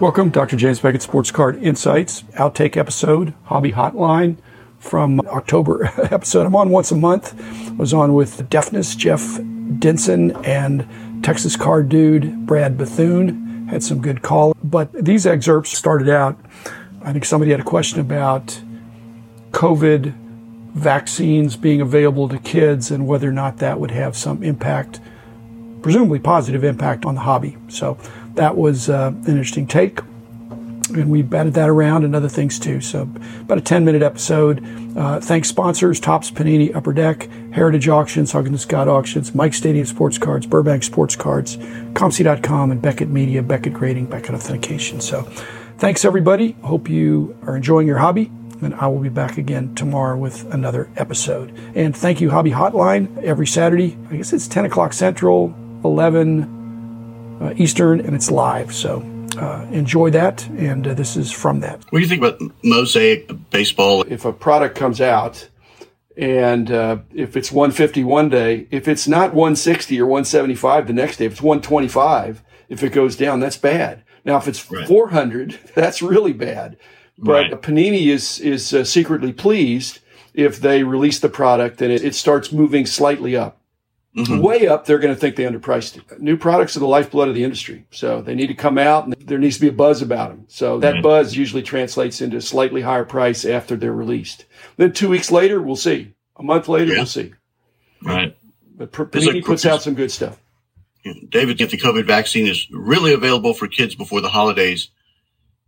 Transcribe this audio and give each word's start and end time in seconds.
Welcome, 0.00 0.30
Dr. 0.30 0.56
James 0.56 0.80
Beckett, 0.80 1.02
Sports 1.02 1.30
Card 1.30 1.62
Insights, 1.62 2.22
outtake 2.32 2.74
episode, 2.78 3.34
Hobby 3.44 3.72
Hotline 3.72 4.38
from 4.78 5.20
October 5.20 5.92
episode. 6.10 6.46
I'm 6.46 6.56
on 6.56 6.70
once 6.70 6.90
a 6.90 6.96
month. 6.96 7.38
I 7.68 7.72
was 7.74 7.92
on 7.92 8.14
with 8.14 8.48
Deafness, 8.48 8.94
Jeff 8.96 9.38
Denson, 9.78 10.30
and 10.42 10.88
Texas 11.22 11.54
Card 11.54 11.90
Dude, 11.90 12.46
Brad 12.46 12.78
Bethune. 12.78 13.68
Had 13.68 13.82
some 13.82 14.00
good 14.00 14.22
call. 14.22 14.56
But 14.64 14.90
these 14.90 15.26
excerpts 15.26 15.76
started 15.76 16.08
out, 16.08 16.38
I 17.02 17.12
think 17.12 17.26
somebody 17.26 17.50
had 17.50 17.60
a 17.60 17.64
question 17.64 18.00
about 18.00 18.58
COVID 19.50 20.14
vaccines 20.72 21.58
being 21.58 21.82
available 21.82 22.26
to 22.30 22.38
kids 22.38 22.90
and 22.90 23.06
whether 23.06 23.28
or 23.28 23.32
not 23.32 23.58
that 23.58 23.78
would 23.78 23.90
have 23.90 24.16
some 24.16 24.42
impact, 24.42 24.98
presumably 25.82 26.20
positive 26.20 26.64
impact 26.64 27.04
on 27.04 27.16
the 27.16 27.20
hobby. 27.20 27.58
So 27.68 27.98
that 28.40 28.56
was 28.56 28.88
uh, 28.88 29.12
an 29.14 29.26
interesting 29.26 29.66
take. 29.66 30.00
And 30.88 31.10
we 31.10 31.20
batted 31.20 31.54
that 31.54 31.68
around 31.68 32.04
and 32.04 32.16
other 32.16 32.28
things 32.28 32.58
too. 32.58 32.80
So, 32.80 33.02
about 33.02 33.58
a 33.58 33.60
10 33.60 33.84
minute 33.84 34.02
episode. 34.02 34.64
Uh, 34.96 35.20
thanks, 35.20 35.48
sponsors 35.48 36.00
Topps 36.00 36.32
Panini 36.32 36.74
Upper 36.74 36.92
Deck, 36.92 37.28
Heritage 37.52 37.86
Auctions, 37.86 38.32
Huggins 38.32 38.62
Scott 38.62 38.88
Auctions, 38.88 39.34
Mike 39.34 39.54
Stadium 39.54 39.84
Sports 39.86 40.18
Cards, 40.18 40.46
Burbank 40.46 40.82
Sports 40.82 41.14
Cards, 41.14 41.58
COMC.com, 41.58 42.72
and 42.72 42.82
Beckett 42.82 43.08
Media, 43.08 43.42
Beckett 43.42 43.74
Grading, 43.74 44.06
Beckett 44.06 44.34
Authentication. 44.34 45.00
So, 45.00 45.22
thanks 45.78 46.04
everybody. 46.04 46.56
Hope 46.62 46.88
you 46.88 47.38
are 47.42 47.54
enjoying 47.54 47.86
your 47.86 47.98
hobby 47.98 48.32
and 48.62 48.74
I 48.74 48.88
will 48.88 49.00
be 49.00 49.08
back 49.10 49.38
again 49.38 49.74
tomorrow 49.74 50.16
with 50.18 50.52
another 50.52 50.90
episode. 50.96 51.56
And 51.74 51.96
thank 51.96 52.20
you, 52.20 52.30
Hobby 52.30 52.50
Hotline, 52.50 53.22
every 53.22 53.46
Saturday. 53.46 53.96
I 54.10 54.16
guess 54.16 54.34
it's 54.34 54.48
10 54.48 54.66
o'clock 54.66 54.92
Central, 54.92 55.54
11 55.82 56.59
uh, 57.40 57.54
Eastern, 57.56 58.00
and 58.00 58.14
it's 58.14 58.30
live. 58.30 58.72
So 58.72 59.04
uh, 59.38 59.66
enjoy 59.70 60.10
that. 60.10 60.46
And 60.50 60.86
uh, 60.86 60.94
this 60.94 61.16
is 61.16 61.32
from 61.32 61.60
that. 61.60 61.84
What 61.90 61.98
do 61.98 62.00
you 62.00 62.08
think 62.08 62.22
about 62.22 62.40
mosaic 62.62 63.30
baseball? 63.50 64.04
If 64.08 64.24
a 64.24 64.32
product 64.32 64.76
comes 64.76 65.00
out 65.00 65.48
and 66.16 66.70
uh, 66.70 66.98
if 67.14 67.36
it's 67.36 67.50
150 67.52 68.04
one 68.04 68.28
day, 68.28 68.66
if 68.70 68.88
it's 68.88 69.08
not 69.08 69.32
160 69.32 70.00
or 70.00 70.06
175 70.06 70.86
the 70.86 70.92
next 70.92 71.16
day, 71.16 71.24
if 71.24 71.32
it's 71.32 71.42
125, 71.42 72.42
if 72.68 72.82
it 72.82 72.92
goes 72.92 73.16
down, 73.16 73.40
that's 73.40 73.56
bad. 73.56 74.02
Now, 74.24 74.36
if 74.36 74.46
it's 74.46 74.70
right. 74.70 74.86
400, 74.86 75.58
that's 75.74 76.02
really 76.02 76.32
bad. 76.32 76.76
But 77.16 77.50
right. 77.50 77.62
Panini 77.62 78.06
is 78.06 78.40
is 78.40 78.72
uh, 78.72 78.82
secretly 78.84 79.32
pleased 79.32 79.98
if 80.32 80.58
they 80.58 80.82
release 80.82 81.20
the 81.20 81.28
product 81.28 81.82
and 81.82 81.92
it, 81.92 82.02
it 82.02 82.14
starts 82.14 82.50
moving 82.50 82.86
slightly 82.86 83.36
up. 83.36 83.59
Mm-hmm. 84.16 84.40
Way 84.40 84.66
up, 84.66 84.86
they're 84.86 84.98
going 84.98 85.14
to 85.14 85.20
think 85.20 85.36
they 85.36 85.44
underpriced 85.44 85.96
it. 85.96 86.20
New 86.20 86.36
products 86.36 86.76
are 86.76 86.80
the 86.80 86.86
lifeblood 86.86 87.28
of 87.28 87.36
the 87.36 87.44
industry. 87.44 87.84
So 87.92 88.20
they 88.20 88.34
need 88.34 88.48
to 88.48 88.54
come 88.54 88.76
out 88.76 89.04
and 89.04 89.14
there 89.14 89.38
needs 89.38 89.56
to 89.56 89.60
be 89.60 89.68
a 89.68 89.72
buzz 89.72 90.02
about 90.02 90.30
them. 90.30 90.46
So 90.48 90.80
that 90.80 90.94
right. 90.94 91.02
buzz 91.02 91.36
usually 91.36 91.62
translates 91.62 92.20
into 92.20 92.38
a 92.38 92.40
slightly 92.40 92.80
higher 92.80 93.04
price 93.04 93.44
after 93.44 93.76
they're 93.76 93.92
released. 93.92 94.46
Then 94.76 94.92
two 94.92 95.08
weeks 95.08 95.30
later, 95.30 95.62
we'll 95.62 95.76
see. 95.76 96.12
A 96.36 96.42
month 96.42 96.66
later, 96.66 96.90
yeah. 96.90 96.98
we'll 96.98 97.06
see. 97.06 97.34
Right. 98.02 98.36
But 98.76 98.90
Panini 98.90 99.44
puts 99.44 99.64
out 99.64 99.82
some 99.82 99.94
good 99.94 100.10
stuff. 100.10 100.40
David, 101.28 101.60
if 101.60 101.70
the 101.70 101.78
COVID 101.78 102.06
vaccine 102.06 102.46
is 102.46 102.66
really 102.70 103.12
available 103.12 103.54
for 103.54 103.68
kids 103.68 103.94
before 103.94 104.20
the 104.20 104.28
holidays, 104.28 104.90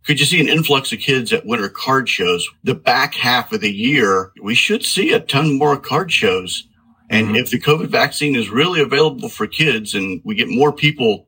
could 0.05 0.19
you 0.19 0.25
see 0.25 0.41
an 0.41 0.49
influx 0.49 0.91
of 0.91 0.99
kids 0.99 1.31
at 1.31 1.45
winter 1.45 1.69
card 1.69 2.09
shows? 2.09 2.47
The 2.63 2.75
back 2.75 3.15
half 3.15 3.53
of 3.53 3.61
the 3.61 3.71
year, 3.71 4.31
we 4.41 4.53
should 4.53 4.83
see 4.83 5.13
a 5.13 5.19
ton 5.19 5.57
more 5.57 5.77
card 5.77 6.11
shows 6.11 6.67
and 7.09 7.27
mm-hmm. 7.27 7.35
if 7.35 7.49
the 7.49 7.59
COVID 7.59 7.87
vaccine 7.87 8.35
is 8.35 8.49
really 8.49 8.81
available 8.81 9.29
for 9.29 9.47
kids 9.47 9.93
and 9.93 10.21
we 10.23 10.35
get 10.35 10.49
more 10.49 10.71
people 10.71 11.27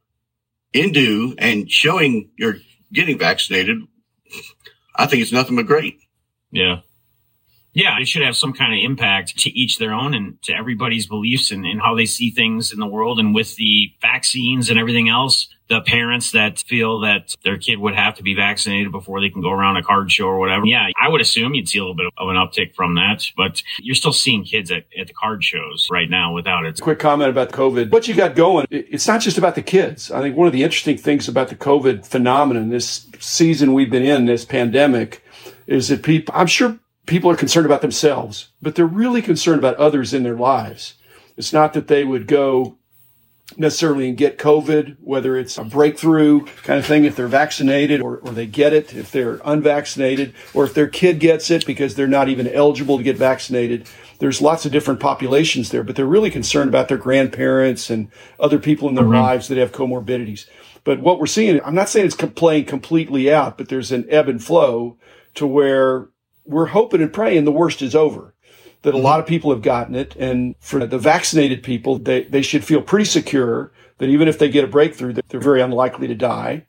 into 0.74 1.36
and 1.38 1.70
showing 1.70 2.30
you're 2.38 2.58
getting 2.94 3.18
vaccinated, 3.18 3.80
I 4.96 5.06
think 5.06 5.22
it's 5.22 5.32
nothing 5.32 5.56
but 5.56 5.68
great. 5.68 6.00
Yeah. 6.52 6.82
Yeah, 7.76 8.00
it 8.00 8.08
should 8.08 8.24
have 8.24 8.38
some 8.38 8.54
kind 8.54 8.74
of 8.74 8.80
impact 8.82 9.38
to 9.40 9.50
each 9.50 9.80
their 9.80 9.92
own 9.92 10.14
and 10.14 10.42
to 10.44 10.54
everybody's 10.54 11.08
beliefs 11.08 11.52
and, 11.52 11.66
and 11.66 11.82
how 11.82 11.94
they 11.94 12.06
see 12.06 12.32
things 12.32 12.72
in 12.72 12.80
the 12.80 12.88
world. 12.88 13.20
And 13.20 13.36
with 13.36 13.58
the 13.58 13.92
vaccines 14.02 14.70
and 14.70 14.80
everything 14.80 15.10
else, 15.10 15.50
the 15.68 15.82
parents 15.82 16.32
that 16.32 16.60
feel 16.60 17.02
that 17.02 17.36
their 17.44 17.58
kid 17.58 17.80
would 17.80 17.96
have 17.96 18.16
to 18.16 18.24
be 18.24 18.34
vaccinated 18.34 18.94
before 18.94 19.20
they 19.20 19.30
can 19.30 19.42
go 19.42 19.50
around 19.50 19.76
a 19.76 19.84
card 19.84 20.10
show 20.10 20.26
or 20.26 20.40
whatever. 20.40 20.66
Yeah, 20.66 20.88
I 21.02 21.10
would 21.10 21.20
assume 21.20 21.54
you'd 21.54 21.68
see 21.68 21.80
a 21.80 21.82
little 21.82 21.96
bit 21.96 22.06
of 22.18 22.30
an 22.30 22.36
uptick 22.38 22.76
from 22.76 22.96
that, 22.96 23.26
but 23.36 23.62
you're 23.80 23.96
still 23.96 24.14
seeing 24.14 24.46
kids 24.46 24.72
at, 24.72 24.86
at 24.98 25.08
the 25.08 25.14
card 25.14 25.44
shows 25.44 25.90
right 25.92 26.10
now 26.10 26.34
without 26.34 26.66
it. 26.66 26.80
Quick 26.80 27.00
comment 27.00 27.30
about 27.30 27.52
COVID. 27.52 27.92
What 27.92 28.08
you 28.08 28.14
got 28.14 28.36
going, 28.36 28.68
it's 28.70 29.08
not 29.08 29.20
just 29.20 29.38
about 29.38 29.56
the 29.56 29.62
kids. 29.62 30.12
I 30.12 30.22
think 30.22 30.38
one 30.38 30.48
of 30.48 30.54
the 30.54 30.64
interesting 30.64 30.98
things 30.98 31.28
about 31.28 31.50
the 31.50 31.56
COVID 31.56 32.06
phenomenon, 32.06 32.70
this 32.70 33.10
season 33.20 33.74
we've 33.74 33.92
been 33.92 34.06
in, 34.06 34.28
this 34.28 34.46
pandemic, 34.46 35.24
is 35.68 35.90
that 35.90 36.04
people, 36.04 36.34
I'm 36.38 36.48
sure 36.48 36.80
people 37.06 37.30
are 37.30 37.36
concerned 37.36 37.66
about 37.66 37.82
themselves, 37.82 38.50
but 38.62 38.76
they're 38.76 38.86
really 38.86 39.22
concerned 39.22 39.60
about 39.60 39.76
others 39.78 40.14
in 40.14 40.24
their 40.24 40.36
lives. 40.36 40.96
It's 41.38 41.54
not 41.54 41.74
that 41.74 41.88
they 41.88 42.04
would 42.04 42.28
go 42.28 42.78
necessarily 43.58 44.10
and 44.10 44.18
get 44.18 44.40
COVID, 44.40 44.98
whether 45.02 45.38
it's 45.38 45.58
a 45.58 45.64
breakthrough 45.64 46.46
kind 46.64 46.80
of 46.80 46.86
thing 46.86 47.06
if 47.06 47.16
they're 47.16 47.28
vaccinated 47.28 48.02
or, 48.02 48.18
or 48.18 48.32
they 48.32 48.48
get 48.48 48.74
it 48.74 48.96
if 48.96 49.12
they're 49.12 49.40
unvaccinated, 49.46 50.34
or 50.54 50.66
if 50.66 50.74
their 50.74 50.88
kid 50.88 51.20
gets 51.20 51.52
it 51.52 51.66
because 51.66 51.96
they're 51.96 52.08
not 52.08 52.28
even 52.28 52.48
eligible 52.48 52.98
to 52.98 53.04
get 53.04 53.18
vaccinated. 53.18 53.88
There's 54.18 54.42
lots 54.42 54.66
of 54.66 54.72
different 54.72 55.00
populations 55.00 55.70
there, 55.70 55.84
but 55.84 55.96
they're 55.96 56.06
really 56.06 56.32
concerned 56.32 56.70
about 56.70 56.88
their 56.88 56.98
grandparents 56.98 57.90
and 57.90 58.10
other 58.40 58.58
people 58.58 58.90
in 58.90 58.96
their 58.96 59.04
mm-hmm. 59.04 59.14
lives 59.14 59.48
that 59.50 59.58
have 59.58 59.72
comorbidities. 59.72 60.48
But 60.84 61.00
what 61.00 61.20
we're 61.20 61.26
seeing, 61.26 61.62
I'm 61.64 61.76
not 61.76 61.90
saying 61.90 62.08
it's 62.08 62.16
playing 62.16 62.66
completely 62.66 63.32
out, 63.32 63.58
but 63.58 63.70
there's 63.70 63.92
an 63.92 64.06
ebb 64.10 64.28
and 64.28 64.44
flow 64.44 64.98
to 65.36 65.46
where 65.46 66.10
we're 66.46 66.68
hoping 66.68 67.02
and 67.02 67.12
praying 67.12 67.46
the 67.46 67.52
worst 67.52 67.82
is 67.82 67.96
over 67.96 68.34
that 68.82 68.92
a 68.92 68.94
mm-hmm. 68.94 69.04
lot 69.04 69.20
of 69.20 69.26
people 69.26 69.52
have 69.52 69.62
gotten 69.62 69.96
it. 69.96 70.16
And 70.16 70.56
for 70.60 70.86
the 70.86 71.00
vaccinated 71.00 71.64
people, 71.64 71.98
they, 71.98 72.24
they 72.24 72.42
should 72.42 72.64
feel 72.64 72.82
pretty 72.82 73.06
secure 73.06 73.72
that 73.98 74.10
even 74.10 74.28
if 74.28 74.40
they 74.40 74.50
get 74.50 74.64
a 74.64 74.68
breakthrough, 74.68 75.14
they're 75.28 75.40
very 75.40 75.62
unlikely 75.62 76.08
to 76.08 76.16
die. 76.16 76.66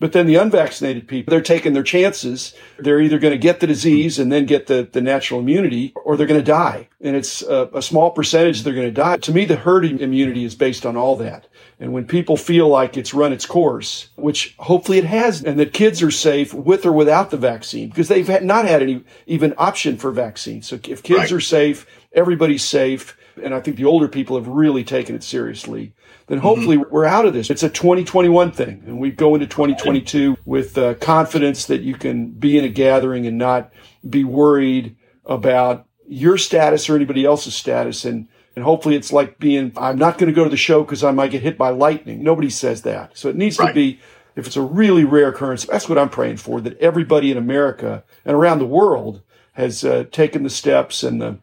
But 0.00 0.12
then 0.12 0.26
the 0.26 0.36
unvaccinated 0.36 1.08
people, 1.08 1.30
they're 1.30 1.40
taking 1.40 1.72
their 1.72 1.82
chances. 1.82 2.54
They're 2.78 3.00
either 3.00 3.18
going 3.18 3.32
to 3.32 3.38
get 3.38 3.58
the 3.58 3.66
disease 3.66 4.18
and 4.18 4.30
then 4.30 4.46
get 4.46 4.68
the, 4.68 4.88
the 4.90 5.00
natural 5.00 5.40
immunity 5.40 5.92
or 6.04 6.16
they're 6.16 6.26
going 6.26 6.40
to 6.40 6.46
die. 6.46 6.88
And 7.00 7.16
it's 7.16 7.42
a, 7.42 7.68
a 7.74 7.82
small 7.82 8.10
percentage 8.12 8.62
they're 8.62 8.74
going 8.74 8.86
to 8.86 8.92
die. 8.92 9.16
To 9.18 9.32
me, 9.32 9.44
the 9.44 9.56
herd 9.56 9.84
immunity 9.84 10.44
is 10.44 10.54
based 10.54 10.86
on 10.86 10.96
all 10.96 11.16
that. 11.16 11.48
And 11.80 11.92
when 11.92 12.06
people 12.06 12.36
feel 12.36 12.68
like 12.68 12.96
it's 12.96 13.14
run 13.14 13.32
its 13.32 13.46
course, 13.46 14.08
which 14.16 14.54
hopefully 14.58 14.98
it 14.98 15.04
has, 15.04 15.42
and 15.42 15.58
that 15.58 15.72
kids 15.72 16.02
are 16.02 16.10
safe 16.10 16.54
with 16.54 16.86
or 16.86 16.92
without 16.92 17.30
the 17.30 17.36
vaccine, 17.36 17.88
because 17.88 18.08
they've 18.08 18.42
not 18.42 18.66
had 18.66 18.82
any 18.82 19.02
even 19.26 19.54
option 19.58 19.96
for 19.96 20.12
vaccine. 20.12 20.62
So 20.62 20.76
if 20.76 21.02
kids 21.02 21.20
right. 21.20 21.32
are 21.32 21.40
safe, 21.40 21.86
everybody's 22.12 22.64
safe. 22.64 23.16
And 23.40 23.54
I 23.54 23.60
think 23.60 23.76
the 23.76 23.84
older 23.84 24.08
people 24.08 24.36
have 24.36 24.48
really 24.48 24.84
taken 24.84 25.14
it 25.14 25.22
seriously. 25.22 25.92
Then 26.26 26.38
hopefully 26.38 26.76
mm-hmm. 26.76 26.92
we're 26.92 27.04
out 27.06 27.24
of 27.24 27.32
this. 27.32 27.50
It's 27.50 27.62
a 27.62 27.68
2021 27.68 28.52
thing, 28.52 28.82
and 28.86 28.98
we 28.98 29.10
go 29.10 29.34
into 29.34 29.46
2022 29.46 30.36
with 30.44 30.76
uh, 30.76 30.94
confidence 30.94 31.66
that 31.66 31.80
you 31.80 31.94
can 31.94 32.30
be 32.30 32.58
in 32.58 32.64
a 32.64 32.68
gathering 32.68 33.26
and 33.26 33.38
not 33.38 33.72
be 34.08 34.24
worried 34.24 34.96
about 35.24 35.86
your 36.06 36.38
status 36.38 36.88
or 36.88 36.96
anybody 36.96 37.24
else's 37.24 37.54
status 37.54 38.04
and 38.04 38.28
and 38.58 38.64
hopefully 38.64 38.96
it's 38.96 39.12
like 39.12 39.38
being, 39.38 39.70
I'm 39.76 39.98
not 39.98 40.18
going 40.18 40.26
to 40.26 40.34
go 40.34 40.42
to 40.42 40.50
the 40.50 40.56
show 40.56 40.82
because 40.82 41.04
I 41.04 41.12
might 41.12 41.30
get 41.30 41.42
hit 41.42 41.56
by 41.56 41.68
lightning. 41.68 42.24
Nobody 42.24 42.50
says 42.50 42.82
that. 42.82 43.16
So 43.16 43.28
it 43.28 43.36
needs 43.36 43.56
right. 43.56 43.68
to 43.68 43.72
be, 43.72 44.00
if 44.34 44.48
it's 44.48 44.56
a 44.56 44.62
really 44.62 45.04
rare 45.04 45.28
occurrence, 45.28 45.64
that's 45.64 45.88
what 45.88 45.96
I'm 45.96 46.08
praying 46.08 46.38
for, 46.38 46.60
that 46.62 46.76
everybody 46.80 47.30
in 47.30 47.38
America 47.38 48.02
and 48.24 48.34
around 48.34 48.58
the 48.58 48.66
world 48.66 49.22
has 49.52 49.84
uh, 49.84 50.06
taken 50.10 50.42
the 50.42 50.50
steps 50.50 51.04
and 51.04 51.22
the 51.22 51.38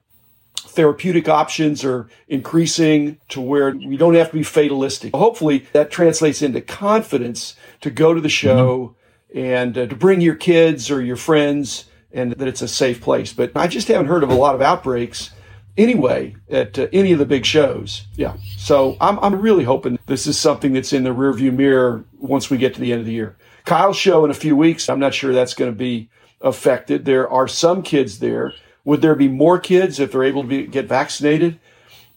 therapeutic 0.76 1.30
options 1.30 1.84
are 1.84 2.08
increasing 2.28 3.18
to 3.30 3.42
where 3.42 3.72
we 3.72 3.98
don't 3.98 4.16
have 4.16 4.30
to 4.32 4.38
be 4.38 4.44
fatalistic. 4.44 5.16
Hopefully 5.16 5.66
that 5.72 5.90
translates 5.90 6.42
into 6.42 6.62
confidence 6.62 7.56
to 7.82 7.90
go 7.90 8.14
to 8.14 8.22
the 8.22 8.30
show 8.30 8.96
mm-hmm. 9.34 9.40
and 9.40 9.78
uh, 9.78 9.86
to 9.88 9.96
bring 9.96 10.22
your 10.22 10.36
kids 10.36 10.92
or 10.92 11.02
your 11.02 11.16
friends 11.16 11.86
and 12.12 12.34
that 12.34 12.48
it's 12.48 12.62
a 12.62 12.68
safe 12.68 13.02
place. 13.02 13.34
But 13.34 13.52
I 13.56 13.68
just 13.68 13.88
haven't 13.88 14.08
heard 14.08 14.24
of 14.24 14.30
a 14.30 14.36
lot 14.36 14.56
of 14.56 14.62
outbreaks 14.62 15.32
anyway 15.78 16.36
at 16.50 16.80
uh, 16.80 16.88
any 16.94 17.12
of 17.12 17.20
the 17.20 17.26
big 17.26 17.46
shows. 17.46 18.06
Yeah. 18.16 18.36
So 18.58 18.98
I'm, 19.02 19.20
I'm 19.20 19.42
really 19.42 19.64
hoping 19.64 20.00
this 20.06 20.28
is 20.28 20.38
something 20.38 20.74
that's 20.74 20.94
in 20.94 21.04
the 21.04 21.10
rearview 21.10 21.54
mirror 21.54 22.06
once 22.20 22.50
we 22.50 22.58
get 22.58 22.74
to 22.76 22.82
the 22.82 22.92
end 22.92 23.02
of 23.02 23.06
the 23.06 23.14
year. 23.14 23.38
Kyle's 23.66 23.98
show 23.98 24.24
in 24.24 24.32
a 24.32 24.36
few 24.36 24.56
weeks, 24.56 24.90
I'm 24.90 25.00
not 25.00 25.14
sure 25.14 25.34
that's 25.34 25.54
going 25.54 25.72
to 25.72 25.78
be 25.78 26.10
affected. 26.42 27.06
There 27.06 27.30
are 27.30 27.48
some 27.48 27.82
kids 27.82 28.20
there. 28.20 28.54
Would 28.86 29.02
there 29.02 29.16
be 29.16 29.28
more 29.28 29.60
kids 29.60 30.00
if 30.00 30.12
they're 30.12 30.24
able 30.24 30.44
to 30.44 30.48
be, 30.48 30.68
get 30.68 30.86
vaccinated? 30.86 31.60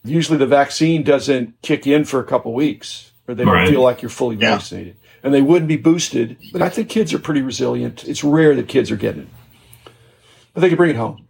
Usually 0.05 0.39
the 0.39 0.47
vaccine 0.47 1.03
doesn't 1.03 1.61
kick 1.63 1.87
in 1.87 2.05
for 2.05 2.21
a 2.21 2.25
couple 2.25 2.55
weeks 2.55 3.11
or 3.27 3.35
they 3.35 3.45
right. 3.45 3.65
don't 3.65 3.73
feel 3.73 3.83
like 3.83 4.01
you're 4.01 4.11
fully 4.11 4.37
yeah. 4.37 4.53
vaccinated 4.53 4.97
and 5.23 5.35
they 5.35 5.43
wouldn't 5.43 5.69
be 5.69 5.77
boosted. 5.77 6.37
But 6.53 6.63
I 6.63 6.69
think 6.69 6.89
kids 6.89 7.13
are 7.13 7.19
pretty 7.19 7.43
resilient. 7.43 8.05
It's 8.05 8.23
rare 8.23 8.55
that 8.55 8.69
kids 8.69 8.91
are 8.91 8.97
getting 8.97 9.23
it, 9.23 9.91
but 10.55 10.61
they 10.61 10.69
can 10.69 10.77
bring 10.77 10.91
it 10.91 10.97
home. 10.97 11.27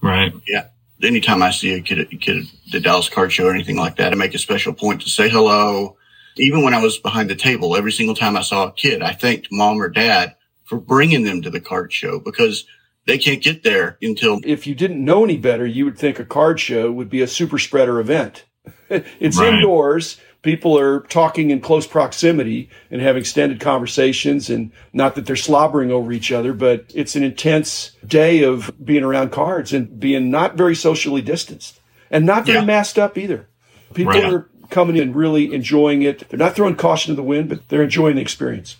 Right. 0.00 0.32
Yeah 0.48 0.68
anytime 1.02 1.42
I 1.42 1.50
see 1.50 1.74
a 1.74 1.80
kid, 1.80 2.00
a 2.00 2.16
kid 2.16 2.38
at 2.38 2.44
the 2.72 2.80
Dallas 2.80 3.08
Card 3.08 3.32
Show 3.32 3.46
or 3.46 3.54
anything 3.54 3.76
like 3.76 3.96
that, 3.96 4.12
I 4.12 4.16
make 4.16 4.34
a 4.34 4.38
special 4.38 4.72
point 4.72 5.02
to 5.02 5.10
say 5.10 5.28
hello, 5.28 5.96
Even 6.36 6.62
when 6.62 6.74
I 6.74 6.82
was 6.82 6.98
behind 6.98 7.28
the 7.28 7.34
table, 7.34 7.76
every 7.76 7.92
single 7.92 8.14
time 8.14 8.36
I 8.36 8.42
saw 8.42 8.66
a 8.66 8.72
kid, 8.72 9.02
I 9.02 9.12
thanked 9.12 9.48
mom 9.50 9.80
or 9.80 9.88
dad 9.88 10.36
for 10.64 10.78
bringing 10.78 11.24
them 11.24 11.42
to 11.42 11.50
the 11.50 11.60
card 11.60 11.92
show 11.92 12.20
because 12.20 12.64
they 13.10 13.18
can't 13.18 13.42
get 13.42 13.62
there 13.62 13.98
until. 14.00 14.40
If 14.44 14.66
you 14.66 14.74
didn't 14.74 15.04
know 15.04 15.24
any 15.24 15.36
better, 15.36 15.66
you 15.66 15.84
would 15.84 15.98
think 15.98 16.18
a 16.18 16.24
card 16.24 16.60
show 16.60 16.90
would 16.90 17.10
be 17.10 17.22
a 17.22 17.26
super 17.26 17.58
spreader 17.58 18.00
event. 18.00 18.44
it's 18.88 19.38
right. 19.38 19.54
indoors. 19.54 20.20
People 20.42 20.78
are 20.78 21.00
talking 21.00 21.50
in 21.50 21.60
close 21.60 21.86
proximity 21.86 22.70
and 22.90 23.02
having 23.02 23.20
extended 23.20 23.60
conversations 23.60 24.48
and 24.48 24.72
not 24.92 25.14
that 25.14 25.26
they're 25.26 25.36
slobbering 25.36 25.90
over 25.90 26.12
each 26.12 26.32
other, 26.32 26.54
but 26.54 26.86
it's 26.94 27.14
an 27.14 27.22
intense 27.22 27.90
day 28.06 28.42
of 28.42 28.72
being 28.82 29.04
around 29.04 29.32
cards 29.32 29.74
and 29.74 30.00
being 30.00 30.30
not 30.30 30.56
very 30.56 30.74
socially 30.74 31.20
distanced 31.20 31.78
and 32.10 32.24
not 32.24 32.46
very 32.46 32.60
yeah. 32.60 32.64
masked 32.64 32.98
up 32.98 33.18
either. 33.18 33.48
People 33.92 34.14
right. 34.14 34.32
are 34.32 34.48
coming 34.70 34.96
in 34.96 35.12
really 35.12 35.52
enjoying 35.52 36.02
it. 36.02 36.26
They're 36.28 36.38
not 36.38 36.54
throwing 36.54 36.76
caution 36.76 37.12
to 37.12 37.16
the 37.16 37.22
wind, 37.22 37.50
but 37.50 37.68
they're 37.68 37.82
enjoying 37.82 38.16
the 38.16 38.22
experience. 38.22 38.76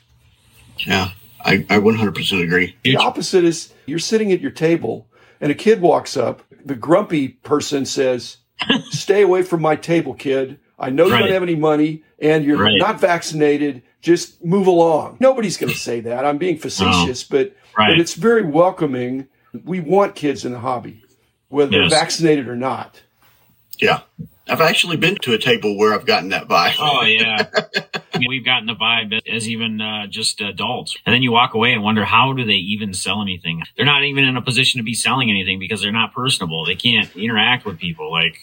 Yeah, 0.79 1.11
I, 1.45 1.55
I 1.69 1.79
100% 1.79 2.43
agree. 2.43 2.77
The 2.85 2.97
opposite 2.97 3.45
is 3.45 3.73
you're 3.87 3.99
sitting 3.99 4.33
at 4.33 4.41
your 4.41 4.51
table 4.51 5.09
and 5.41 5.51
a 5.51 5.55
kid 5.55 5.81
walks 5.81 6.17
up. 6.17 6.43
The 6.65 6.75
grumpy 6.75 7.29
person 7.29 7.87
says, 7.87 8.39
Stay 8.91 9.23
away 9.23 9.43
from 9.43 9.63
my 9.63 9.77
table, 9.77 10.15
kid. 10.15 10.59
I 10.79 10.91
know 10.91 11.05
right. 11.05 11.13
you 11.13 11.25
don't 11.25 11.33
have 11.33 11.43
any 11.43 11.57
money 11.57 12.03
and 12.19 12.45
you're 12.45 12.59
right. 12.59 12.79
not 12.79 13.01
vaccinated. 13.01 13.83
Just 14.01 14.45
move 14.45 14.67
along. 14.67 15.19
Nobody's 15.21 15.57
going 15.57 15.73
to 15.73 15.79
say 15.79 16.01
that. 16.01 16.25
I'm 16.25 16.39
being 16.39 16.59
facetious, 16.59 17.31
no. 17.31 17.39
but, 17.39 17.57
right. 17.77 17.93
but 17.93 18.01
it's 18.01 18.15
very 18.15 18.43
welcoming. 18.43 19.29
We 19.65 19.81
want 19.81 20.15
kids 20.15 20.45
in 20.45 20.53
the 20.53 20.59
hobby, 20.59 21.05
whether 21.49 21.73
yes. 21.73 21.91
they're 21.91 22.01
vaccinated 22.01 22.49
or 22.49 22.57
not. 22.57 23.03
Yeah. 23.79 24.01
I've 24.51 24.61
actually 24.61 24.97
been 24.97 25.17
to 25.23 25.33
a 25.33 25.39
table 25.39 25.79
where 25.79 25.95
I've 25.95 26.07
gotten 26.07 26.31
that 26.31 26.49
vibe. 26.49 26.75
Oh 26.79 27.03
yeah, 27.03 27.49
I 28.15 28.19
mean, 28.19 28.29
we've 28.29 28.45
gotten 28.45 28.67
the 28.67 28.75
vibe 28.75 29.21
as 29.29 29.49
even 29.49 29.81
uh, 29.81 30.07
just 30.09 30.41
adults, 30.41 30.97
and 31.07 31.15
then 31.15 31.23
you 31.23 31.33
walk 31.33 31.55
away 31.55 31.73
and 31.73 31.83
wonder 31.83 32.05
how 32.05 32.33
do 32.33 32.45
they 32.45 32.55
even 32.55 32.93
sell 32.93 33.23
anything? 33.23 33.63
They're 33.77 33.87
not 33.87 34.05
even 34.05 34.25
in 34.25 34.37
a 34.37 34.43
position 34.43 34.79
to 34.79 34.85
be 34.85 34.95
selling 34.95 35.31
anything 35.31 35.59
because 35.59 35.81
they're 35.81 35.93
not 35.93 36.13
personable. 36.13 36.65
They 36.65 36.75
can't 36.75 37.15
interact 37.17 37.65
with 37.65 37.79
people 37.79 38.11
like. 38.11 38.37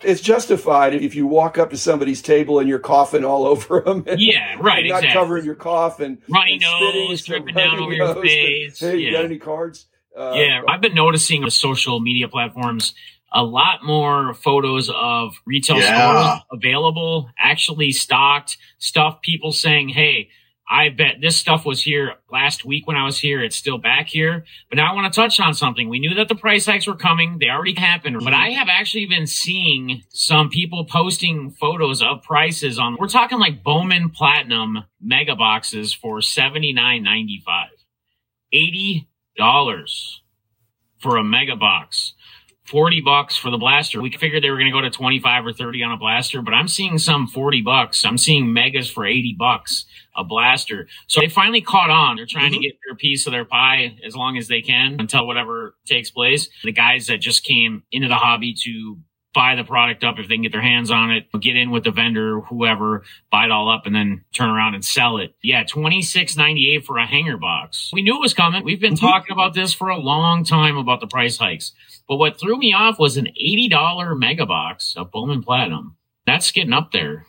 It's 0.00 0.20
justified 0.20 0.94
if 0.94 1.16
you 1.16 1.26
walk 1.26 1.58
up 1.58 1.70
to 1.70 1.76
somebody's 1.76 2.22
table 2.22 2.60
and 2.60 2.68
you're 2.68 2.78
coughing 2.78 3.24
all 3.24 3.46
over 3.48 3.80
them. 3.80 4.04
And, 4.06 4.20
yeah, 4.20 4.54
right. 4.60 4.86
not 4.86 4.98
exactly. 4.98 5.10
covering 5.12 5.44
your 5.44 5.56
cough 5.56 5.98
and 5.98 6.18
runny 6.28 6.52
and 6.52 6.62
nose, 6.62 7.24
dripping 7.24 7.54
down 7.54 7.80
over 7.80 7.92
your 7.92 8.14
face. 8.22 8.80
And, 8.80 8.92
hey, 8.92 8.98
yeah. 8.98 9.06
you 9.08 9.12
got 9.12 9.24
any 9.24 9.38
cards? 9.38 9.86
Uh, 10.16 10.32
yeah, 10.34 10.62
I've 10.68 10.80
been 10.80 10.94
noticing 10.94 11.42
the 11.42 11.50
social 11.50 12.00
media 12.00 12.28
platforms 12.28 12.94
a 13.32 13.42
lot 13.42 13.84
more 13.84 14.34
photos 14.34 14.90
of 14.94 15.34
retail 15.46 15.78
yeah. 15.78 16.38
stores 16.38 16.42
available, 16.52 17.30
actually 17.38 17.92
stocked, 17.92 18.56
stuff 18.78 19.20
people 19.22 19.52
saying, 19.52 19.90
Hey, 19.90 20.30
I 20.70 20.90
bet 20.90 21.16
this 21.22 21.36
stuff 21.36 21.64
was 21.64 21.82
here 21.82 22.14
last 22.30 22.64
week 22.64 22.86
when 22.86 22.96
I 22.96 23.04
was 23.04 23.18
here. 23.18 23.42
It's 23.42 23.56
still 23.56 23.78
back 23.78 24.08
here. 24.08 24.44
But 24.68 24.76
now 24.76 24.90
I 24.90 24.94
want 24.94 25.10
to 25.10 25.18
touch 25.18 25.40
on 25.40 25.54
something. 25.54 25.88
We 25.88 25.98
knew 25.98 26.14
that 26.14 26.28
the 26.28 26.34
price 26.34 26.66
hikes 26.66 26.86
were 26.86 26.94
coming. 26.94 27.38
They 27.38 27.48
already 27.48 27.74
happened, 27.74 28.16
but 28.18 28.34
mm-hmm. 28.34 28.42
I 28.42 28.50
have 28.50 28.68
actually 28.68 29.06
been 29.06 29.26
seeing 29.26 30.02
some 30.10 30.50
people 30.50 30.84
posting 30.84 31.52
photos 31.52 32.02
of 32.02 32.22
prices 32.22 32.78
on, 32.78 32.98
we're 33.00 33.08
talking 33.08 33.38
like 33.38 33.64
Bowman 33.64 34.10
Platinum 34.10 34.84
mega 35.00 35.34
boxes 35.34 35.94
for 35.94 36.20
seventy 36.20 36.74
nine 36.74 37.02
ninety 37.02 37.42
five, 37.46 37.70
eighty 38.52 39.08
dollars 39.38 40.20
for 40.98 41.16
a 41.16 41.24
mega 41.24 41.56
box. 41.56 42.12
40 42.68 43.00
bucks 43.00 43.36
for 43.36 43.50
the 43.50 43.56
blaster. 43.56 44.00
We 44.00 44.10
figured 44.12 44.42
they 44.42 44.50
were 44.50 44.56
going 44.56 44.70
to 44.70 44.72
go 44.72 44.80
to 44.80 44.90
25 44.90 45.46
or 45.46 45.52
30 45.52 45.82
on 45.82 45.92
a 45.92 45.96
blaster, 45.96 46.42
but 46.42 46.52
I'm 46.52 46.68
seeing 46.68 46.98
some 46.98 47.26
40 47.26 47.62
bucks. 47.62 48.04
I'm 48.04 48.18
seeing 48.18 48.52
megas 48.52 48.90
for 48.90 49.06
80 49.06 49.36
bucks 49.38 49.86
a 50.16 50.24
blaster. 50.24 50.88
So 51.06 51.20
they 51.20 51.28
finally 51.28 51.60
caught 51.60 51.90
on. 51.90 52.16
They're 52.16 52.26
trying 52.26 52.52
mm-hmm. 52.52 52.60
to 52.60 52.68
get 52.68 52.78
their 52.86 52.96
piece 52.96 53.26
of 53.26 53.32
their 53.32 53.44
pie 53.44 53.96
as 54.04 54.14
long 54.14 54.36
as 54.36 54.48
they 54.48 54.60
can 54.60 54.96
until 54.98 55.26
whatever 55.26 55.76
takes 55.86 56.10
place. 56.10 56.48
The 56.64 56.72
guys 56.72 57.06
that 57.06 57.18
just 57.18 57.44
came 57.44 57.84
into 57.92 58.08
the 58.08 58.16
hobby 58.16 58.54
to 58.64 58.98
buy 59.34 59.54
the 59.54 59.64
product 59.64 60.04
up 60.04 60.18
if 60.18 60.28
they 60.28 60.34
can 60.34 60.42
get 60.42 60.52
their 60.52 60.62
hands 60.62 60.90
on 60.90 61.10
it, 61.10 61.26
get 61.40 61.56
in 61.56 61.70
with 61.70 61.84
the 61.84 61.90
vendor, 61.90 62.40
whoever, 62.40 63.02
buy 63.30 63.44
it 63.44 63.50
all 63.50 63.70
up 63.70 63.86
and 63.86 63.94
then 63.94 64.24
turn 64.32 64.50
around 64.50 64.74
and 64.74 64.84
sell 64.84 65.18
it. 65.18 65.34
Yeah, 65.42 65.64
twenty 65.64 66.02
six 66.02 66.36
ninety 66.36 66.74
eight 66.74 66.84
for 66.84 66.98
a 66.98 67.06
hanger 67.06 67.36
box. 67.36 67.90
We 67.92 68.02
knew 68.02 68.16
it 68.16 68.20
was 68.20 68.34
coming. 68.34 68.64
We've 68.64 68.80
been 68.80 68.94
mm-hmm. 68.94 69.06
talking 69.06 69.32
about 69.32 69.54
this 69.54 69.72
for 69.72 69.88
a 69.88 69.98
long 69.98 70.44
time 70.44 70.76
about 70.76 71.00
the 71.00 71.06
price 71.06 71.36
hikes. 71.38 71.72
But 72.08 72.16
what 72.16 72.40
threw 72.40 72.58
me 72.58 72.72
off 72.72 72.98
was 72.98 73.18
an 73.18 73.28
$80 73.40 74.18
mega 74.18 74.46
box 74.46 74.94
of 74.96 75.10
Bowman 75.10 75.42
Platinum. 75.42 75.96
That's 76.26 76.50
getting 76.50 76.72
up 76.72 76.90
there. 76.92 77.26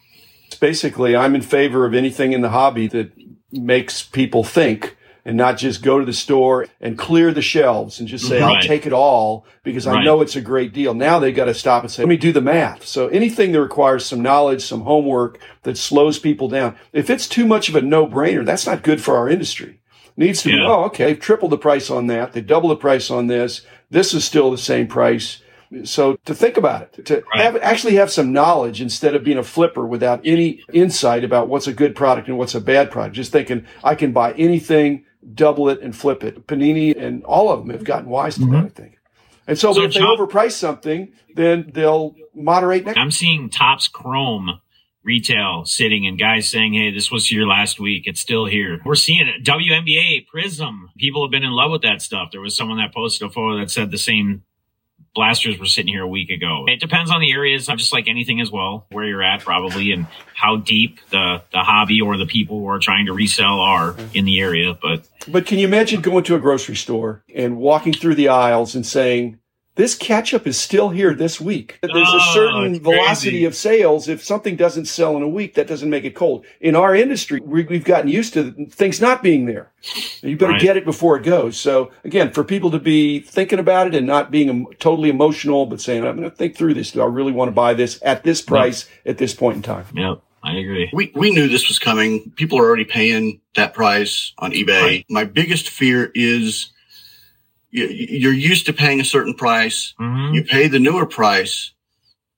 Basically, 0.62 1.16
I'm 1.16 1.36
in 1.36 1.42
favor 1.42 1.86
of 1.86 1.94
anything 1.94 2.32
in 2.32 2.42
the 2.42 2.50
hobby 2.50 2.88
that 2.88 3.12
makes 3.52 4.02
people 4.02 4.44
think 4.44 4.96
and 5.26 5.38
not 5.38 5.58
just 5.58 5.84
go 5.84 6.00
to 6.00 6.06
the 6.06 6.14
store 6.14 6.66
and 6.82 6.98
clear 6.98 7.32
the 7.32 7.42
shelves 7.42 8.00
and 8.00 8.08
just 8.08 8.28
say, 8.28 8.38
mm-hmm. 8.38 8.46
right. 8.46 8.58
I'll 8.58 8.68
take 8.68 8.86
it 8.86 8.94
all 8.94 9.46
because 9.64 9.86
I 9.86 10.04
know 10.04 10.22
it's 10.22 10.36
a 10.36 10.42
great 10.42 10.74
deal. 10.74 10.94
Now 10.94 11.20
they've 11.20 11.36
got 11.36 11.46
to 11.46 11.54
stop 11.54 11.84
and 11.84 11.92
say, 11.92 12.04
let 12.04 12.10
me 12.10 12.18
do 12.18 12.32
the 12.32 12.42
math. 12.42 12.86
So 12.86 13.08
anything 13.08 13.52
that 13.52 13.62
requires 13.62 14.06
some 14.06 14.22
knowledge, 14.22 14.64
some 14.64 14.82
homework 14.82 15.40
that 15.64 15.78
slows 15.78 16.20
people 16.20 16.48
down. 16.48 16.76
If 16.94 17.10
it's 17.10 17.28
too 17.28 17.46
much 17.46 17.70
of 17.70 17.76
a 17.76 17.82
no 17.82 18.08
brainer, 18.08 18.46
that's 18.46 18.66
not 18.66 18.84
good 18.84 19.02
for 19.02 19.18
our 19.18 19.30
industry. 19.30 19.80
It 20.06 20.18
needs 20.18 20.42
to 20.44 20.50
yeah. 20.50 20.56
be, 20.56 20.62
oh, 20.66 20.84
okay, 20.86 21.16
triple 21.16 21.50
the 21.50 21.58
price 21.58 21.90
on 21.90 22.08
that. 22.08 22.34
They 22.34 22.42
double 22.42 22.70
the 22.70 22.76
price 22.76 23.12
on 23.12 23.28
this. 23.28 23.62
This 23.90 24.14
is 24.14 24.24
still 24.26 24.52
the 24.52 24.58
same 24.58 24.88
price. 24.88 25.42
So 25.84 26.18
to 26.26 26.34
think 26.34 26.58
about 26.58 26.82
it, 26.82 27.06
to 27.06 27.24
right. 27.34 27.44
have, 27.44 27.56
actually 27.58 27.94
have 27.96 28.10
some 28.10 28.34
knowledge 28.34 28.82
instead 28.82 29.14
of 29.14 29.24
being 29.24 29.38
a 29.38 29.44
flipper 29.44 29.86
without 29.86 30.20
any 30.26 30.64
insight 30.74 31.24
about 31.24 31.48
what's 31.48 31.68
a 31.68 31.74
good 31.74 31.96
product 31.96 32.28
and 32.28 32.40
what's 32.40 32.56
a 32.56 32.62
bad 32.62 32.90
product. 32.90 33.16
Just 33.16 33.32
thinking 33.32 33.68
I 33.84 33.94
can 33.94 34.12
buy 34.12 34.34
anything, 34.34 35.06
double 35.34 35.70
it 35.70 35.82
and 35.82 35.96
flip 35.96 36.24
it. 36.24 36.48
Panini 36.48 36.96
and 36.96 37.24
all 37.24 37.52
of 37.52 37.60
them 37.60 37.70
have 37.72 37.84
gotten 37.84 38.10
wise 38.10 38.36
to 38.36 38.42
mm-hmm. 38.42 38.54
that, 38.54 38.66
I 38.66 38.70
think. 38.70 39.00
And 39.48 39.58
so, 39.58 39.74
so 39.74 39.84
if 39.84 39.94
they 39.94 40.02
overprice 40.02 40.52
something, 40.52 41.12
then 41.36 41.72
they'll 41.74 42.16
moderate. 42.36 42.86
Next- 42.86 42.98
I'm 42.98 43.12
seeing 43.12 43.50
Topps 43.50 43.88
Chrome 43.88 44.60
retail 45.04 45.66
sitting 45.66 46.06
and 46.06 46.20
guys 46.20 46.48
saying, 46.48 46.74
Hey, 46.74 46.92
this 46.92 47.12
was 47.12 47.26
here 47.26 47.46
last 47.46 47.80
week. 47.80 48.04
It's 48.06 48.20
still 48.20 48.46
here. 48.46 48.80
We're 48.86 48.96
seeing 48.96 49.28
it. 49.28 49.44
WNBA, 49.44 50.28
Prizm. 50.34 50.90
People 50.98 51.26
have 51.26 51.32
been 51.32 51.44
in 51.44 51.52
love 51.52 51.72
with 51.72 51.82
that 51.82 52.02
stuff. 52.02 52.30
There 52.32 52.42
was 52.42 52.56
someone 52.56 52.78
that 52.78 52.94
posted 52.94 53.28
a 53.28 53.32
photo 53.32 53.60
that 53.60 53.72
said 53.72 53.92
the 53.92 53.98
same 53.98 54.44
blasters 55.14 55.60
were 55.60 55.66
sitting 55.66 55.94
here 55.94 56.04
a 56.04 56.08
week 56.08 56.30
ago. 56.30 56.66
It 56.68 56.80
depends 56.80 57.12
on 57.12 57.20
the 57.22 57.32
areas, 57.32 57.68
just 57.68 57.94
like 57.94 58.08
anything 58.08 58.42
as 58.42 58.52
well, 58.52 58.86
where 58.92 59.06
you're 59.06 59.24
at 59.24 59.42
probably 59.42 59.92
and 59.92 60.08
how 60.36 60.58
deep 60.58 61.00
the, 61.10 61.42
the 61.52 61.60
hobby 61.60 62.02
or 62.02 62.18
the 62.18 62.26
people 62.26 62.60
who 62.60 62.68
are 62.68 62.80
trying 62.80 63.08
to 63.08 63.14
resell 63.14 63.60
are 63.60 63.96
in 64.14 64.26
the 64.26 64.40
area. 64.40 64.78
But 64.80 65.08
But 65.28 65.46
can 65.46 65.60
you 65.60 65.68
imagine 65.68 66.02
going 66.02 66.24
to 66.26 66.36
a 66.36 66.40
grocery 66.40 66.76
store 66.76 67.24
and 67.34 67.58
walking 67.58 67.94
through 67.94 68.16
the 68.16 68.30
aisles 68.30 68.76
and 68.76 68.86
saying, 68.86 69.40
this 69.80 69.96
ketchup 69.96 70.46
is 70.46 70.60
still 70.60 70.90
here 70.90 71.14
this 71.14 71.40
week. 71.40 71.80
There's 71.82 71.94
oh, 71.96 72.18
a 72.18 72.34
certain 72.34 72.84
velocity 72.84 73.46
of 73.46 73.56
sales. 73.56 74.10
If 74.10 74.22
something 74.22 74.58
doesn't 74.58 74.88
sell 74.88 75.16
in 75.16 75.24
a 75.24 75.28
week, 75.28 75.54
that 75.54 75.68
doesn't 75.68 75.90
make 75.90 76.04
it 76.04 76.16
cold. 76.16 76.46
In 76.60 76.76
our 76.76 76.94
industry, 76.94 77.40
we, 77.40 77.64
have 77.64 77.86
gotten 77.86 78.10
used 78.10 78.34
to 78.34 78.66
things 78.66 79.00
not 79.00 79.24
being 79.24 79.46
there. 79.46 79.72
You 80.22 80.36
better 80.36 80.52
right. 80.52 80.62
get 80.62 80.76
it 80.76 80.84
before 80.84 81.16
it 81.16 81.24
goes. 81.24 81.58
So 81.58 81.92
again, 82.04 82.34
for 82.34 82.44
people 82.44 82.72
to 82.72 82.80
be 82.80 83.22
thinking 83.22 83.58
about 83.58 83.88
it 83.88 83.96
and 83.96 84.06
not 84.06 84.32
being 84.32 84.68
totally 84.80 85.10
emotional, 85.10 85.66
but 85.66 85.80
saying, 85.80 86.06
I'm 86.06 86.18
going 86.18 86.30
to 86.30 86.36
think 86.36 86.58
through 86.58 86.74
this. 86.74 86.92
Do 86.92 87.02
I 87.02 87.06
really 87.06 87.32
want 87.32 87.48
to 87.48 87.54
buy 87.54 87.74
this 87.74 88.02
at 88.02 88.26
this 88.26 88.42
price 88.42 88.86
yep. 89.06 89.14
at 89.14 89.18
this 89.18 89.34
point 89.34 89.56
in 89.56 89.62
time? 89.62 89.86
Yep. 89.94 90.22
I 90.44 90.58
agree. 90.58 90.90
We 90.92 91.14
we 91.16 91.32
knew 91.32 91.48
this 91.48 91.70
was 91.70 91.80
coming. 91.80 92.32
People 92.32 92.60
are 92.60 92.66
already 92.66 92.84
paying 92.84 93.40
that 93.56 93.74
price 93.74 94.34
on 94.40 94.52
eBay. 94.52 94.82
Right. 94.82 95.06
My 95.10 95.24
biggest 95.24 95.70
fear 95.70 96.12
is 96.14 96.72
you're 97.72 98.34
used 98.34 98.66
to 98.66 98.74
paying 98.74 99.00
a 99.00 99.06
certain 99.06 99.34
price. 99.34 99.94
Mm-hmm. 100.00 100.34
You 100.34 100.44
pay 100.44 100.68
the 100.68 100.80
newer 100.80 101.06
price, 101.06 101.72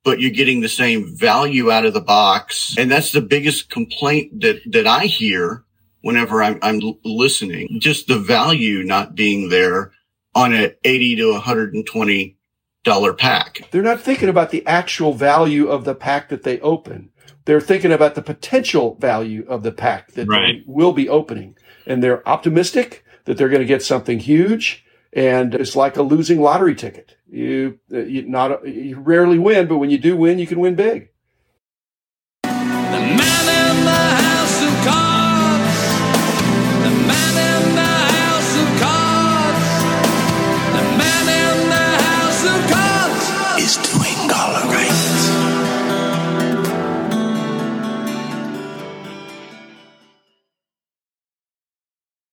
but 0.03 0.19
you're 0.19 0.31
getting 0.31 0.61
the 0.61 0.69
same 0.69 1.15
value 1.15 1.71
out 1.71 1.85
of 1.85 1.93
the 1.93 2.01
box. 2.01 2.75
And 2.77 2.91
that's 2.91 3.11
the 3.11 3.21
biggest 3.21 3.69
complaint 3.69 4.41
that, 4.41 4.61
that 4.71 4.88
I 4.88 5.05
hear 5.05 5.63
whenever 6.01 6.43
I'm, 6.43 6.59
I'm 6.61 6.81
listening. 7.03 7.79
Just 7.79 8.07
the 8.07 8.19
value 8.19 8.83
not 8.83 9.15
being 9.15 9.50
there 9.50 9.91
on 10.35 10.53
an 10.53 10.73
80 10.83 11.15
to 11.17 11.31
120 11.33 12.38
dollar 12.83 13.13
pack. 13.13 13.69
They're 13.71 13.81
not 13.83 14.01
thinking 14.01 14.29
about 14.29 14.50
the 14.50 14.65
actual 14.65 15.13
value 15.13 15.67
of 15.67 15.85
the 15.85 15.93
pack 15.93 16.29
that 16.29 16.43
they 16.43 16.59
open. 16.61 17.11
They're 17.45 17.61
thinking 17.61 17.91
about 17.91 18.15
the 18.15 18.21
potential 18.21 18.95
value 18.95 19.45
of 19.47 19.63
the 19.63 19.71
pack 19.71 20.11
that 20.13 20.27
right. 20.27 20.57
they 20.57 20.63
will 20.65 20.93
be 20.93 21.07
opening. 21.07 21.57
And 21.85 22.03
they're 22.03 22.27
optimistic 22.27 23.03
that 23.25 23.38
they're 23.38 23.50
going 23.50 23.61
to 23.61 23.67
get 23.67 23.83
something 23.83 24.19
huge 24.19 24.83
and 25.13 25.53
it's 25.53 25.75
like 25.75 25.98
a 25.98 26.03
losing 26.03 26.41
lottery 26.41 26.75
ticket. 26.75 27.18
You, 27.30 27.80
you 27.89 28.27
not 28.27 28.68
you 28.68 29.00
rarely 29.00 29.39
win, 29.39 29.68
but 29.68 29.77
when 29.77 29.89
you 29.89 29.98
do 29.98 30.15
win, 30.15 30.39
you 30.39 30.48
can 30.48 30.60
win 30.60 30.75
big. 30.75 31.10